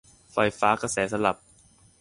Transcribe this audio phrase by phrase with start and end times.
[0.33, 1.37] ไฟฟ้ากระแสสลับ